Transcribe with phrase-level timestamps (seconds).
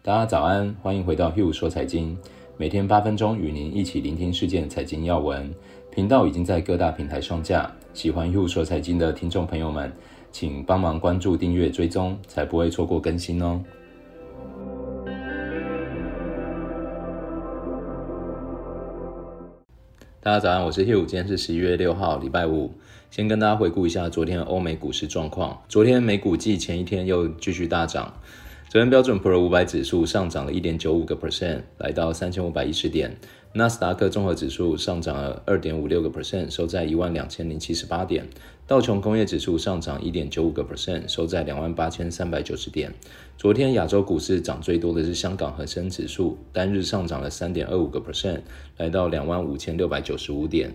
[0.00, 2.16] 大家早安，欢迎回到 Hugh 说财经，
[2.56, 5.52] 每天八分钟与您一起聆听事件财经要闻。
[5.90, 9.92] 频道已经在各大平台上架，喜欢 Hugh 说财经的听众朋友们，
[10.30, 13.60] 请帮忙关注、订阅、追踪，才不会错过更新哦。
[20.20, 22.72] 大家早安，我是 Hugh，今天是十一月六号，礼拜五。
[23.10, 25.60] 先跟大家回顾一下昨天欧美股市状况。
[25.68, 28.14] 昨天美股继前一天又继续大涨。
[28.70, 33.16] 昨天标准普尔五百指数上涨了一点九五个 percent，来到三千五百一十点。
[33.54, 38.28] 纳斯达克综合指数上涨了二点五六个 percent，收在一万两千零七十八点。
[38.66, 42.92] 道琼工业指数上涨一点九五个 percent，收在两万八千三百九十点。
[43.38, 48.42] 昨天亚洲股市涨最多的是香港恒生指数，单日上涨了三点二五个 percent，
[48.76, 50.70] 来到两万五千六百九十五点。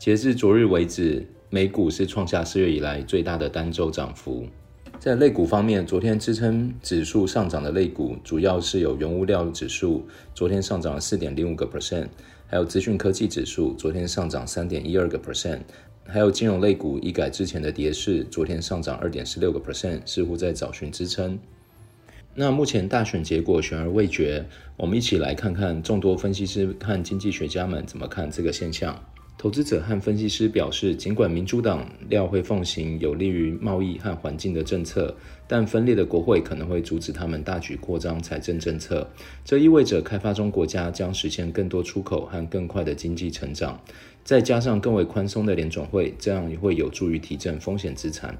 [0.00, 4.48] 截至昨日为止，美股是创下四月以来最大的单周涨幅。
[4.98, 12.08] 在类股方面，昨天支撑指数上涨的类股主要是有原物料指数，昨天上涨了四点零五个 percent，
[12.48, 15.60] 还有资讯科技指数，昨天上涨三点一二个 percent，
[16.04, 21.38] 还有金融类股一改之前的跌势，昨天上涨二点四六个 percent，似乎在找寻支撑。
[22.34, 24.44] 那目前大选结果悬而未决，
[24.76, 29.00] 我们一起来看看众多分析师和经济学家们怎么看这个现象。
[29.38, 39.08] 投资者和分析师表示，尽管民主党料会奉行有利于贸易和环境的政策，但分裂的国会可能会阻止他们大举扩张财政政策。
[39.44, 43.80] 这意味着开发中国家将实现更多出口和更快的经济成长。
[44.24, 48.36] 再加上更为宽松的联总会，这样也会有助于提振风险资产。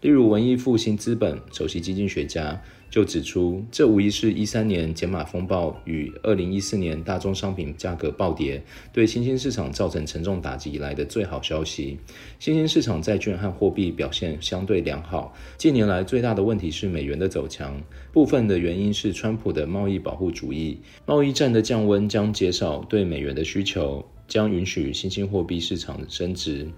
[0.00, 11.98] 例如，文艺复兴资本首席经济学家就指出，这无疑是一三年减码风暴与二零一四年大宗商品价格暴跌对新兴市场造成沉重打击以来的最好消息。
[12.38, 15.34] 新兴市场债券和货币表现相对良好。
[15.56, 20.78] 近年来最大的问题是美元的走强，部分的原因是川普的贸易保护主义。
[21.06, 26.68] 贸易战的降温将减少对美元的需求，将允许新兴货币市场升值。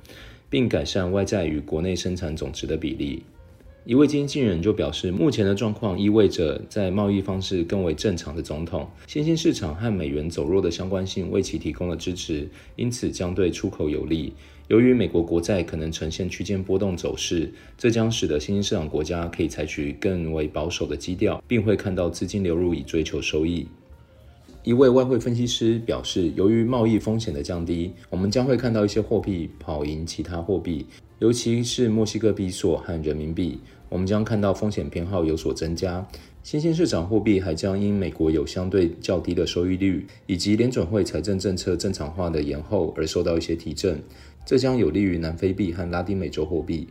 [0.50, 3.22] 并改善外债与国内生产总值的比例。
[3.86, 12.46] 一位经纪人就表示，目前的状况意味着在贸易方式更为正常的总统，新兴市场和美元走弱的相关性为其提供了支持，
[12.76, 14.34] 因此将对出口有利。
[14.68, 23.66] 由于美国国债可能呈现区间波动走势，这将使得新兴市场国家可以采取更为保守的基调，并会看到资金流入以追求收益。
[24.62, 30.84] 一位外汇分析师表示，由于贸易风险的降低，我们将会看到一些货币跑赢其他货币，
[31.18, 33.58] 尤其是墨西哥比索和人民币。
[33.88, 36.06] 我们将看到风险偏好有所增加。
[36.42, 44.00] 新兴市场货币还将因美国有相对较低的收益率，以及联准会财政政策正常化的延后而受到一些提振。
[44.44, 46.86] 这将有利于南非币和拉丁美洲货币。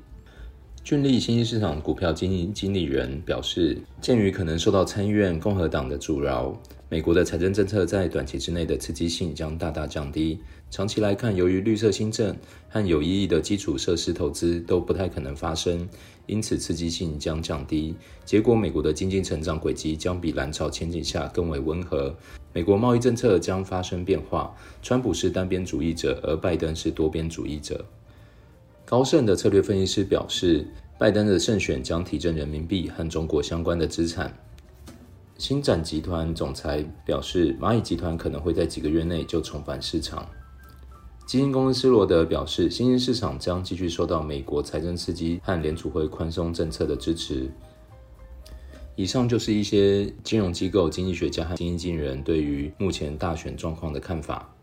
[0.83, 6.59] 俊利新兴市场股票经营经理人表示，鉴于可能受到参议院共和党的阻挠。
[6.91, 10.39] 美国的财政政策在短期之内的刺激性将大大降低。
[10.71, 12.35] 长期来看，由于绿色新政
[12.67, 15.87] 和有意义的基础设施投资都不太可能发生，
[16.25, 17.93] 因此刺激性将降低。
[18.25, 22.15] 结果，美国的经济成长轨迹将比蓝潮前景下更为温和。
[22.53, 24.55] 美国贸易政策将发生变化。
[24.81, 27.85] 川普是单边主义者，而拜登是多边主义者。
[28.83, 30.65] 高盛的策略分析师表示，
[30.97, 34.35] 拜登的胜选将提振人民币和中国相关的资产。
[35.39, 40.27] 星展集团总裁表示，蚂蚁集团可能会在几个月内就重返市场。
[41.25, 47.49] 基金公司罗德表示，新兴市场将继续受到美国财政刺激和联储会宽松政策的支持。
[48.97, 54.53] 以上就是一些金融机构、经济学家和经济经理人对于目前大选状况的看法。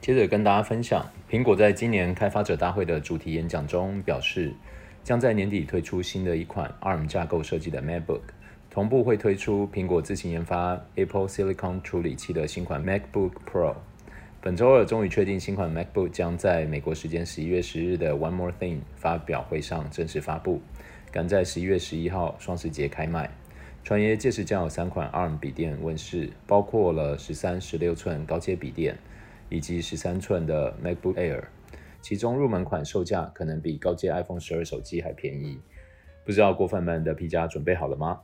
[0.00, 4.52] 接着跟大家分享，苹果在今年开发者大会的主题演讲中表示，
[5.04, 8.22] 将在年底推出新的一款 ARM 架构设计的 MacBook。
[8.78, 13.74] 同步会推出苹果自行研发 Apple Silicon 处理器的新款 MacBook Pro。
[14.40, 20.60] 本周二终于确定新款 MacBook 将在美国时间十一月十日的 One More Thing 发表会上正式发布，
[21.10, 23.28] 赶在十一月十一号双十节开卖。
[23.82, 28.96] 传言届时将有三款 ARM 笔电问世，包括了十三、十六寸高阶笔电
[29.48, 31.42] 以及十三寸的 MacBook Air，
[32.00, 35.58] 其中入门款售价可能比高阶 iPhone 十二手机还便宜。
[36.24, 38.20] 不知道果粉们的皮夹准备好了吗？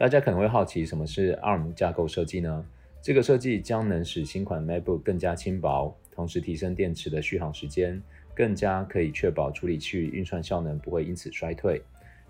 [0.00, 2.64] 大家可能会好奇，什么是 ARM 架构设计呢？
[3.02, 8.00] 这个设计将能使新款 MacBook 更加轻薄，同时提升电池的续航时间，
[8.34, 11.82] 更加可以确保处理器运算效能不会因此衰退。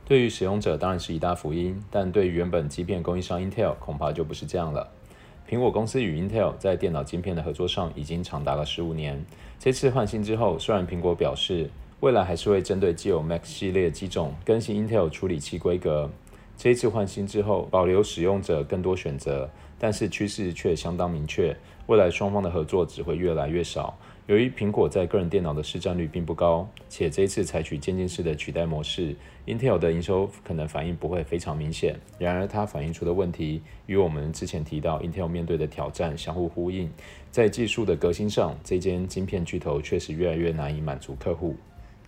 [0.05, 4.91] 对于使用者当然是一大福音，但对于原本芯片供应商 Intel 恐怕就不是这样了。
[5.49, 9.25] 苹果公司与 Intel 在电脑晶片的合作上已经长达了十五年。
[9.61, 11.71] 这次换新之后，虽然苹果表示
[12.01, 16.11] 未来还是会针对既有 Mac 系列机种更新 Intel 处理器规格。
[16.63, 19.49] 这一次换新之后，保留使用者更多选择，
[19.79, 23.97] 但是趋势却相当明确，未来双方的合作只会越来越少。
[24.27, 29.17] 由于苹果在个人电脑的市占率并不高，且这一次采取渐进式的取代模式
[29.47, 31.99] ，Intel 的营收可能反应不会非常明显。
[32.19, 36.91] 然而，它反映出的问题与我们之前提到 Intel 面对的挑战相互呼应。
[37.31, 41.57] 在技术的革新上，这间晶片巨头确实越来越难以满足客户。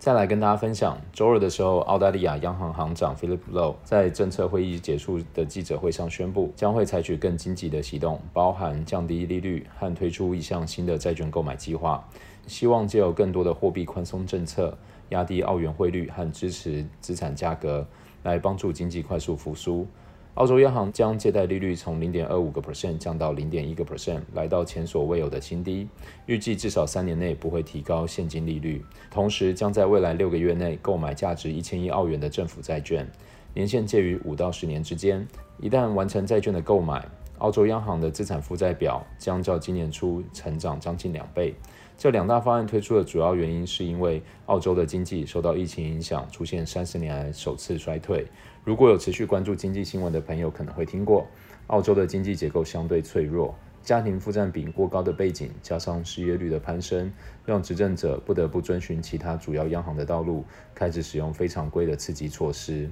[0.03, 12.05] 再来跟大家分享，周二的时候，澳大利亚央行行长 Philip Lowe 在政策会议结束的记者会上宣布，将会采取更积极的行动，包含降低利率和推出一项新的债券购买计划，
[12.47, 14.77] 希望借由更多的货币宽松政策，
[15.07, 17.87] 压低澳元汇率和支持资产价格，
[18.23, 19.87] 来帮助经济快速复苏。
[20.35, 25.87] 澳洲央行将借贷利率从零点二五个 percent 降到零点一个 percent，来到前所未有的新低。
[26.25, 33.07] 预计至少三年内不会提高现金利率，同时将在未来六个月内购买价值一千亿澳元的政府债券，
[33.53, 35.23] 年限介于五到十年之间。
[35.59, 37.07] 一旦完成债券的购买，
[37.43, 41.53] 澳洲央行的资产负债表将较今年初成长将近两倍。
[41.97, 48.25] 这两大方案推出的主要原因，是因为澳洲的经济受到疫情影响，出现三十年来首次衰退。
[48.63, 51.27] 如果有持续关注经济新闻的朋友，可能会听过，
[51.67, 57.11] 澳洲的经济结构相对脆弱，家庭负债比过高的背景，加上失业率的攀升，
[57.45, 62.89] 让执政者不得不遵循其他主要央行的道路，开始使用非常规的刺激措施。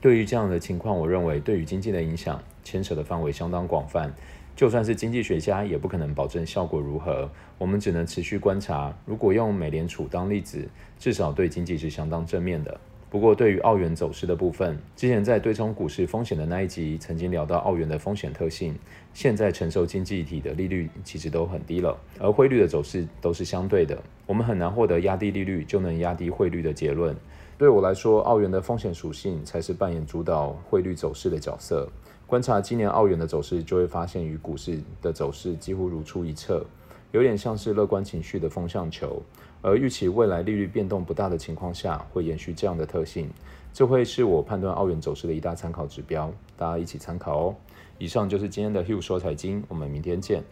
[0.00, 4.12] 对于这样的情况，我认为对于经济的影响牵扯的范围相当广泛。
[4.56, 7.30] 就算是经济学家，也不可能保证效果如何。
[7.56, 8.94] 我们只能持续观察。
[9.06, 10.68] 如果用美联储当例子，
[10.98, 12.78] 至少对经济是相当正面的。
[13.08, 18.74] 不过，对于澳元走势的部分，之前在对冲股市风险的那一集曾经聊到澳元的风险特性。
[19.14, 23.98] 现在承受经济体的利率其实都很低了，而汇率的走势都是相对的。
[24.26, 27.16] 我们很难获得压低利率就能压低汇率的结论。
[27.60, 31.86] 对我来说，澳元的风险属性才是扮演主导汇率走势的角色。
[32.26, 36.64] 观察今年澳元的走势，就会发现与股市的走势几乎如出一辙，
[37.12, 39.22] 有点像是乐观情绪的风向球。
[39.60, 43.28] 而预期未来利率变动不大的情况下，会延续这样的特性，
[43.74, 47.54] 这会是我判断澳元走势的一大参考指标，大家一起参考哦。
[47.98, 50.42] 以上就是今天的 Hugh 说财经，我们明天见。